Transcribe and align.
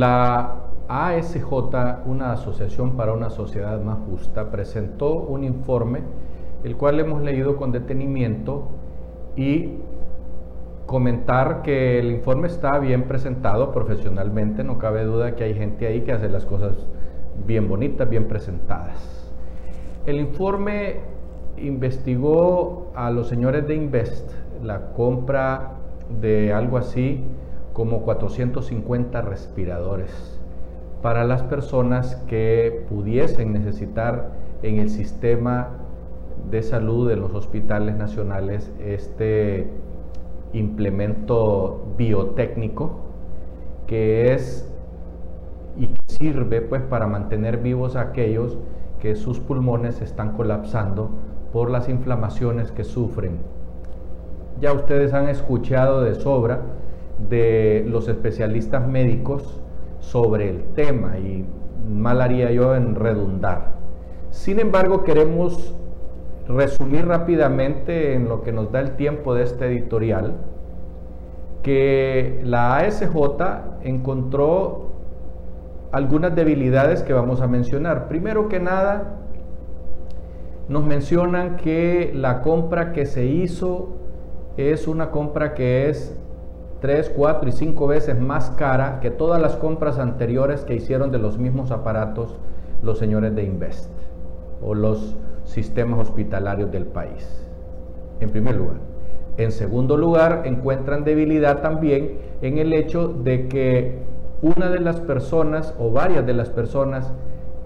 La 0.00 0.54
ASJ, 0.88 2.06
una 2.06 2.32
asociación 2.32 2.96
para 2.96 3.12
una 3.12 3.28
sociedad 3.28 3.82
más 3.82 3.98
justa, 4.08 4.50
presentó 4.50 5.12
un 5.12 5.44
informe, 5.44 6.00
el 6.64 6.74
cual 6.78 7.00
hemos 7.00 7.20
leído 7.20 7.58
con 7.58 7.70
detenimiento 7.70 8.68
y 9.36 9.74
comentar 10.86 11.60
que 11.60 11.98
el 11.98 12.12
informe 12.12 12.46
está 12.46 12.78
bien 12.78 13.02
presentado 13.02 13.72
profesionalmente, 13.72 14.64
no 14.64 14.78
cabe 14.78 15.04
duda 15.04 15.36
que 15.36 15.44
hay 15.44 15.52
gente 15.52 15.86
ahí 15.86 16.00
que 16.00 16.12
hace 16.12 16.30
las 16.30 16.46
cosas 16.46 16.86
bien 17.46 17.68
bonitas, 17.68 18.08
bien 18.08 18.26
presentadas. 18.26 19.30
El 20.06 20.18
informe 20.18 21.00
investigó 21.58 22.90
a 22.94 23.10
los 23.10 23.28
señores 23.28 23.68
de 23.68 23.74
Invest 23.74 24.32
la 24.64 24.92
compra 24.92 25.72
de 26.22 26.54
algo 26.54 26.78
así 26.78 27.22
como 27.72 28.02
450 28.02 29.22
respiradores 29.22 30.40
para 31.02 31.24
las 31.24 31.42
personas 31.42 32.16
que 32.28 32.84
pudiesen 32.88 33.52
necesitar 33.52 34.32
en 34.62 34.78
el 34.78 34.90
sistema 34.90 35.68
de 36.50 36.62
salud 36.62 37.08
de 37.08 37.16
los 37.16 37.34
hospitales 37.34 37.96
nacionales 37.96 38.70
este 38.80 39.68
implemento 40.52 41.94
biotécnico 41.96 43.10
que 43.86 44.34
es 44.34 44.66
y 45.76 45.86
que 45.86 46.00
sirve 46.06 46.60
pues 46.60 46.82
para 46.82 47.06
mantener 47.06 47.58
vivos 47.58 47.96
a 47.96 48.02
aquellos 48.02 48.58
que 49.00 49.14
sus 49.16 49.38
pulmones 49.40 50.02
están 50.02 50.32
colapsando 50.32 51.10
por 51.52 51.70
las 51.70 51.88
inflamaciones 51.88 52.70
que 52.70 52.84
sufren. 52.84 53.38
Ya 54.60 54.72
ustedes 54.72 55.14
han 55.14 55.28
escuchado 55.28 56.02
de 56.02 56.14
sobra 56.14 56.60
de 57.28 57.84
los 57.86 58.08
especialistas 58.08 58.86
médicos 58.86 59.60
sobre 59.98 60.48
el 60.48 60.62
tema 60.74 61.18
y 61.18 61.44
mal 61.88 62.20
haría 62.20 62.50
yo 62.50 62.74
en 62.74 62.94
redundar. 62.94 63.72
Sin 64.30 64.60
embargo, 64.60 65.04
queremos 65.04 65.74
resumir 66.48 67.06
rápidamente 67.06 68.14
en 68.14 68.28
lo 68.28 68.42
que 68.42 68.52
nos 68.52 68.72
da 68.72 68.80
el 68.80 68.96
tiempo 68.96 69.34
de 69.34 69.44
este 69.44 69.66
editorial 69.66 70.34
que 71.62 72.40
la 72.42 72.78
ASJ 72.78 73.12
encontró 73.82 74.90
algunas 75.92 76.34
debilidades 76.34 77.02
que 77.02 77.12
vamos 77.12 77.40
a 77.40 77.46
mencionar. 77.46 78.08
Primero 78.08 78.48
que 78.48 78.60
nada, 78.60 79.16
nos 80.68 80.84
mencionan 80.84 81.56
que 81.56 82.12
la 82.14 82.42
compra 82.42 82.92
que 82.92 83.04
se 83.04 83.26
hizo 83.26 83.96
es 84.56 84.86
una 84.86 85.10
compra 85.10 85.54
que 85.54 85.88
es 85.88 86.16
3, 86.80 87.12
4 87.14 87.48
y 87.48 87.52
5 87.52 87.86
veces 87.86 88.18
más 88.18 88.50
cara 88.50 89.00
que 89.00 89.10
todas 89.10 89.40
las 89.40 89.56
compras 89.56 89.98
anteriores 89.98 90.64
que 90.64 90.74
hicieron 90.74 91.12
de 91.12 91.18
los 91.18 91.38
mismos 91.38 91.70
aparatos 91.70 92.38
los 92.82 92.98
señores 92.98 93.34
de 93.34 93.44
Invest 93.44 93.90
o 94.62 94.74
los 94.74 95.16
sistemas 95.44 96.00
hospitalarios 96.00 96.70
del 96.70 96.86
país. 96.86 97.46
En 98.20 98.30
primer 98.30 98.56
lugar. 98.56 98.76
En 99.36 99.52
segundo 99.52 99.96
lugar, 99.96 100.42
encuentran 100.44 101.04
debilidad 101.04 101.62
también 101.62 102.18
en 102.42 102.58
el 102.58 102.72
hecho 102.72 103.08
de 103.08 103.48
que 103.48 103.98
una 104.42 104.70
de 104.70 104.80
las 104.80 105.00
personas 105.00 105.74
o 105.78 105.90
varias 105.90 106.26
de 106.26 106.34
las 106.34 106.50
personas 106.50 107.12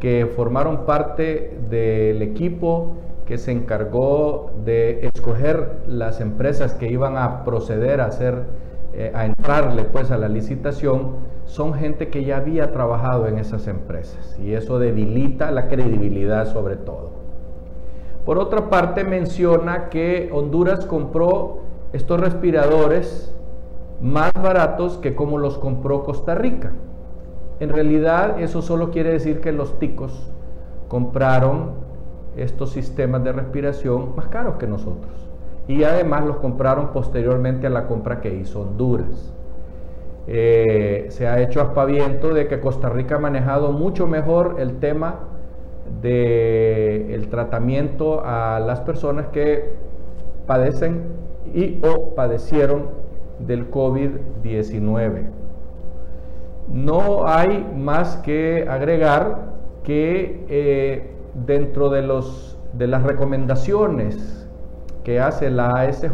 que 0.00 0.26
formaron 0.26 0.84
parte 0.84 1.56
del 1.70 2.20
equipo 2.22 2.96
que 3.26 3.38
se 3.38 3.52
encargó 3.52 4.50
de 4.64 5.06
escoger 5.06 5.78
las 5.88 6.20
empresas 6.20 6.74
que 6.74 6.90
iban 6.90 7.16
a 7.16 7.44
proceder 7.44 8.00
a 8.00 8.06
hacer 8.06 8.44
eh, 8.96 9.10
a 9.12 9.26
entrarle 9.26 9.82
pues 9.82 10.12
a 10.12 10.18
la 10.18 10.28
licitación 10.28 11.16
son 11.46 11.74
gente 11.74 12.10
que 12.10 12.24
ya 12.24 12.36
había 12.36 12.70
trabajado 12.70 13.26
en 13.26 13.38
esas 13.38 13.66
empresas 13.66 14.38
y 14.38 14.52
eso 14.54 14.78
debilita 14.78 15.50
la 15.50 15.66
credibilidad 15.66 16.46
sobre 16.46 16.76
todo. 16.76 17.10
Por 18.24 18.38
otra 18.38 18.70
parte 18.70 19.02
menciona 19.02 19.88
que 19.88 20.30
Honduras 20.32 20.86
compró 20.86 21.58
estos 21.92 22.20
respiradores 22.20 23.34
más 24.00 24.30
baratos 24.32 24.98
que 24.98 25.16
como 25.16 25.38
los 25.38 25.58
compró 25.58 26.04
Costa 26.04 26.36
Rica. 26.36 26.70
En 27.58 27.70
realidad 27.70 28.40
eso 28.40 28.62
solo 28.62 28.92
quiere 28.92 29.10
decir 29.10 29.40
que 29.40 29.50
los 29.50 29.78
ticos 29.80 30.30
compraron 30.86 31.72
estos 32.36 32.70
sistemas 32.70 33.24
de 33.24 33.32
respiración 33.32 34.14
más 34.14 34.28
caros 34.28 34.54
que 34.54 34.68
nosotros 34.68 35.33
y 35.66 35.84
además 35.84 36.24
los 36.24 36.36
compraron 36.36 36.92
posteriormente 36.92 37.66
a 37.66 37.70
la 37.70 37.86
compra 37.86 38.20
que 38.20 38.34
hizo 38.34 38.62
Honduras. 38.62 39.32
Eh, 40.26 41.06
se 41.10 41.26
ha 41.26 41.40
hecho 41.40 41.60
aspaviento 41.60 42.32
de 42.32 42.46
que 42.48 42.60
Costa 42.60 42.88
Rica 42.88 43.16
ha 43.16 43.18
manejado 43.18 43.72
mucho 43.72 44.06
mejor 44.06 44.56
el 44.58 44.78
tema 44.78 45.20
del 46.00 47.10
el 47.10 47.28
tratamiento 47.28 48.22
a 48.24 48.58
las 48.58 48.80
personas 48.80 49.26
que 49.28 49.74
padecen 50.46 51.02
y 51.54 51.80
o 51.84 52.14
padecieron 52.14 52.88
del 53.38 53.70
COVID-19. 53.70 55.26
No 56.68 57.26
hay 57.26 57.70
más 57.76 58.16
que 58.18 58.66
agregar 58.68 59.52
que 59.82 60.46
eh, 60.48 61.10
dentro 61.46 61.90
de, 61.90 62.02
los, 62.02 62.58
de 62.72 62.86
las 62.86 63.02
recomendaciones 63.02 64.43
que 65.04 65.20
hace 65.20 65.50
la 65.50 65.70
ASJ, 65.82 66.08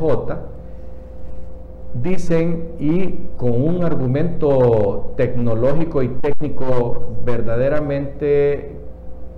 dicen 1.95 2.73
y 2.79 3.29
con 3.37 3.53
un 3.53 3.85
argumento 3.85 5.15
tecnológico 5.17 6.03
y 6.03 6.09
técnico 6.09 7.15
verdaderamente 7.25 8.77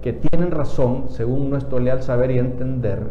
que 0.00 0.12
tienen 0.12 0.50
razón, 0.50 1.04
según 1.08 1.50
nuestro 1.50 1.78
leal 1.78 2.02
saber 2.02 2.32
y 2.32 2.38
entender, 2.38 3.04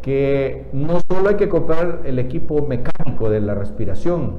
que 0.00 0.66
no 0.72 1.00
solo 1.10 1.28
hay 1.28 1.36
que 1.36 1.48
comprar 1.48 2.00
el 2.04 2.18
equipo 2.18 2.66
mecánico 2.66 3.28
de 3.28 3.40
la 3.40 3.54
respiración, 3.54 4.32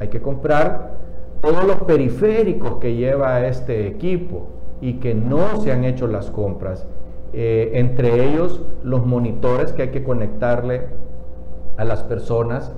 hay 0.00 0.08
que 0.08 0.20
comprar 0.20 0.98
todos 1.40 1.64
los 1.64 1.76
periféricos 1.82 2.76
que 2.76 2.94
lleva 2.94 3.46
este 3.46 3.86
equipo 3.86 4.48
y 4.80 4.94
que 4.94 5.14
no 5.14 5.60
se 5.60 5.72
han 5.72 5.84
hecho 5.84 6.06
las 6.06 6.30
compras 6.30 6.86
eh, 7.32 7.72
entre 7.74 8.28
ellos 8.28 8.62
los 8.82 9.04
monitores 9.04 9.72
que 9.72 9.82
hay 9.82 9.88
que 9.90 10.02
conectarle 10.02 10.86
a 11.76 11.84
las 11.84 12.02
personas 12.02 12.72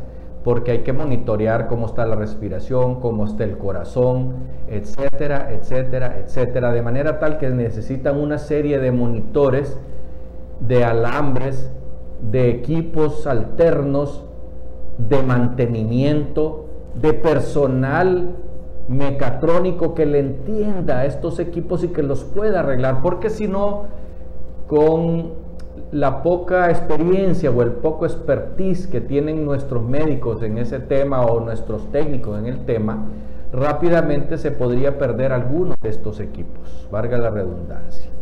porque 0.45 0.71
hay 0.71 0.79
que 0.79 0.93
monitorear 0.93 1.69
cómo 1.69 1.87
está 1.87 2.07
la 2.07 2.17
respiración, 2.17 3.01
cómo 3.01 3.27
está 3.27 3.45
el 3.45 3.59
corazón, 3.59 4.35
etcétera, 4.69 5.53
etcétera, 5.53 6.19
etcétera, 6.19 6.73
de 6.73 6.83
manera 6.83 7.19
tal 7.19 7.39
que 7.39 7.51
necesitan 7.51 8.19
una 8.19 8.39
serie 8.39 8.79
de 8.79 8.91
monitores, 8.91 9.79
de 10.61 10.85
alambres, 10.85 11.71
de 12.23 12.51
equipos 12.51 13.27
alternos, 13.27 14.25
de 14.97 15.23
mantenimiento, 15.23 16.67
de 16.95 17.13
personal 17.13 18.37
mecatrónico 18.89 19.95
que 19.95 20.07
le 20.07 20.19
entienda 20.19 21.01
a 21.01 21.05
estos 21.05 21.39
equipos 21.39 21.85
y 21.85 21.89
que 21.89 22.03
los 22.03 22.25
pueda 22.25 22.61
arreglar, 22.61 23.03
porque 23.03 23.31
si 23.31 23.47
no, 23.47 23.85
con 24.71 25.33
la 25.91 26.23
poca 26.23 26.71
experiencia 26.71 27.51
o 27.51 27.61
el 27.61 27.73
poco 27.73 28.07
expertise 28.07 28.87
que 28.87 29.01
tienen 29.01 29.45
nuestros 29.45 29.83
médicos 29.83 30.45
en 30.45 30.59
ese 30.59 30.79
tema 30.79 31.23
o 31.23 31.41
nuestros 31.41 31.91
técnicos 31.91 32.39
en 32.39 32.47
el 32.47 32.65
tema, 32.67 33.05
rápidamente 33.53 34.39
se 34.39 34.53
podría 34.53 34.97
perder 34.97 35.33
algunos 35.33 35.75
de 35.83 35.89
estos 35.89 36.21
equipos, 36.21 36.87
valga 36.89 37.19
la 37.19 37.31
redundancia. 37.31 38.13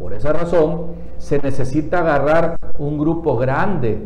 Por 0.00 0.14
esa 0.14 0.32
razón, 0.32 0.92
se 1.18 1.38
necesita 1.40 1.98
agarrar 1.98 2.56
un 2.78 2.96
grupo 2.96 3.36
grande 3.36 3.98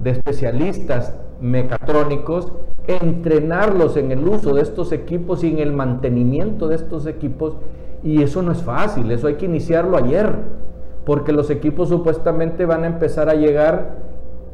de 0.00 0.10
especialistas 0.10 1.14
mecatrónicos, 1.40 2.50
entrenarlos 2.88 3.96
en 3.96 4.10
el 4.10 4.26
uso 4.26 4.52
de 4.54 4.62
estos 4.62 4.90
equipos 4.90 5.44
y 5.44 5.52
en 5.52 5.60
el 5.60 5.72
mantenimiento 5.72 6.66
de 6.66 6.74
estos 6.74 7.06
equipos, 7.06 7.54
y 8.02 8.20
eso 8.20 8.42
no 8.42 8.50
es 8.50 8.64
fácil, 8.64 9.12
eso 9.12 9.28
hay 9.28 9.34
que 9.34 9.46
iniciarlo 9.46 9.96
ayer 9.96 10.60
porque 11.04 11.32
los 11.32 11.50
equipos 11.50 11.88
supuestamente 11.88 12.66
van 12.66 12.84
a 12.84 12.86
empezar 12.86 13.28
a 13.28 13.34
llegar 13.34 13.96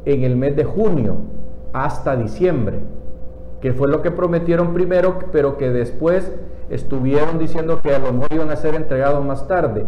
en 0.05 0.23
el 0.23 0.35
mes 0.35 0.55
de 0.55 0.63
junio 0.63 1.17
hasta 1.73 2.15
diciembre, 2.15 2.79
que 3.61 3.73
fue 3.73 3.87
lo 3.87 4.01
que 4.01 4.11
prometieron 4.11 4.73
primero, 4.73 5.19
pero 5.31 5.57
que 5.57 5.69
después 5.69 6.31
estuvieron 6.69 7.37
diciendo 7.37 7.81
que 7.81 7.93
a 7.93 7.99
lo 7.99 8.13
mejor 8.13 8.33
iban 8.33 8.49
a 8.49 8.55
ser 8.55 8.75
entregados 8.75 9.23
más 9.23 9.47
tarde. 9.47 9.85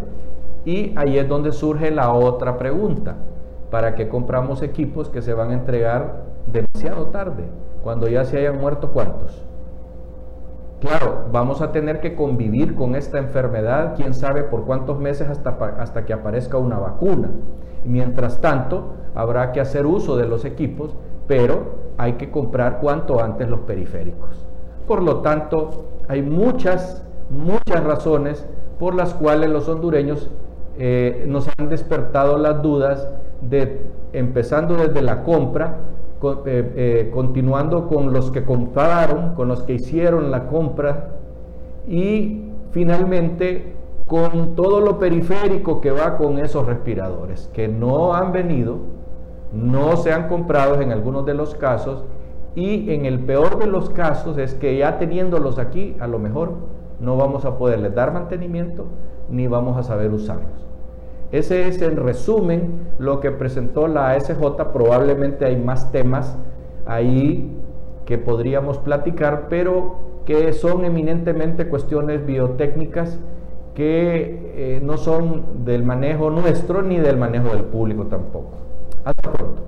Y 0.66 0.94
ahí 0.96 1.18
es 1.18 1.28
donde 1.28 1.52
surge 1.52 1.90
la 1.90 2.13
otra 2.13 2.58
pregunta, 2.58 3.16
¿para 3.72 3.96
qué 3.96 4.07
compramos 4.07 4.62
equipos 4.62 5.10
que 5.10 5.22
se 5.22 5.34
van 5.34 5.50
a 5.50 5.54
entregar 5.54 6.24
demasiado 6.46 7.06
tarde? 7.07 7.46
Cuando 7.84 8.07
ya 8.07 8.25
se 8.25 8.38
hayan 8.38 8.60
muerto 8.60 8.92
cuántos? 8.92 9.44
Claro, 10.81 11.25
vamos 11.31 11.62
a 11.62 11.72
tener 11.72 12.01
que 12.01 12.16
convivir 12.16 12.74
con 12.74 12.95
esta 12.95 13.19
enfermedad, 13.19 13.94
quién 13.95 14.16
sabe 14.16 14.44
por 14.44 14.66
cuántos 14.66 15.00
meses 15.00 15.30
hasta, 15.30 15.51
hasta 15.78 16.06
que 16.06 16.13
aparezca 16.13 16.57
una 16.57 16.80
vacuna. 16.80 17.30
Mientras 17.86 18.42
tanto, 18.42 18.95
habrá 19.13 19.51
que 19.51 19.62
hacer 19.62 19.86
uso 19.86 20.18
de 20.18 20.25
los 20.25 20.44
equipos, 20.44 20.95
pero 21.28 21.75
hay 22.00 22.13
que 22.13 22.31
comprar 22.31 22.80
cuanto 22.80 23.22
antes 23.22 23.48
los 23.48 23.60
periféricos. 23.62 24.48
Por 24.88 25.04
lo 25.04 25.22
tanto, 25.22 25.88
Hay 26.07 26.24
muchas, 26.24 27.06
muchas 27.30 27.83
razones 27.86 28.45
por 28.80 28.95
las 28.95 29.13
cuales 29.13 29.50
los 29.50 29.69
hondureños 29.69 30.30
eh, 30.78 31.24
nos 31.25 31.48
han 31.57 31.69
despertado 31.69 32.38
las 32.38 32.62
dudas 32.62 33.07
de 33.39 33.86
empezando 34.12 34.75
desde 34.75 35.01
la 35.01 35.24
compra, 35.24 35.78
eh, 36.23 36.73
eh, 36.75 37.12
continuando 37.12 37.88
con 37.88 38.13
los 38.13 38.29
que 38.29 38.44
compraron, 38.44 39.33
con 39.33 39.47
los 39.47 39.63
que 39.63 39.73
hicieron 39.73 40.29
la 40.29 40.47
compra 40.47 41.15
y 41.88 42.44
finalmente 42.71 43.73
con 44.06 44.56
todo 44.56 44.81
lo 44.81 45.00
periférico 45.00 45.81
que 45.81 45.89
va 45.89 46.18
con 46.18 46.38
esos 46.38 46.68
respiradores, 46.68 47.50
que 47.53 47.68
no 47.68 48.13
han 48.13 48.31
venido, 48.31 48.77
no 49.53 49.97
se 49.97 50.13
han 50.13 50.27
comprado 50.27 50.79
en 50.81 50.91
algunos 50.91 51.25
de 51.25 51.33
los 51.33 51.56
casos 51.56 52.03
y 52.53 52.91
en 52.91 53.06
el 53.06 53.19
peor 53.21 53.57
de 53.57 53.68
los 53.68 53.89
casos 53.89 54.38
es 54.38 54.53
que 54.53 54.77
ya 54.77 55.00
teniéndolos 55.00 55.57
aquí, 55.57 55.95
a 56.00 56.07
lo 56.07 56.19
mejor 56.19 56.53
no 57.00 57.18
vamos 57.18 57.45
a 57.45 57.57
poderles 57.57 57.95
dar 57.95 58.13
mantenimiento 58.13 58.85
ni 59.29 59.47
vamos 59.47 59.77
a 59.77 59.83
saber 59.83 60.12
usarlos. 60.12 60.70
Ese 61.31 61.68
es 61.68 61.81
en 61.81 61.95
resumen 61.95 62.88
lo 63.00 63.19
que 63.19 63.31
presentó 63.31 63.88
la 63.88 64.12
ASJ. 64.12 64.39
Probablemente 64.74 65.45
hay 65.45 65.56
más 65.56 65.92
temas 65.92 66.38
ahí 66.86 67.57
que 68.06 68.18
podríamos 68.18 68.78
platicar, 68.80 69.48
pero 69.50 69.95
que 70.25 70.51
son 70.54 70.83
eminentemente 70.86 71.68
cuestiones 71.68 72.25
biotécnicas 72.25 73.19
que 73.74 74.51
eh, 74.56 74.81
no 74.83 74.98
son 74.98 75.66
del 75.66 75.83
manejo 75.83 76.30
nuestro 76.30 76.81
ni 76.81 76.98
del 76.98 77.18
manejo 77.18 77.50
del 77.50 77.63
público 77.63 78.06
tampoco. 78.06 78.51
Hasta 79.06 79.31
pronto. 79.31 79.63